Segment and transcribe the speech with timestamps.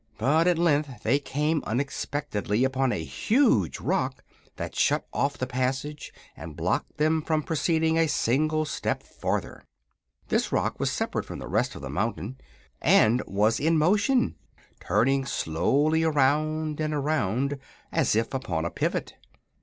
[0.17, 4.23] But at length they came unexpectedly upon a huge rock
[4.55, 9.63] that shut off the passage and blocked them from proceeding a single step farther.
[10.29, 12.37] This rock was separate from the rest of the mountain
[12.81, 14.33] and was in motion,
[14.79, 17.59] turning slowly around and around
[17.91, 19.13] as if upon a pivot.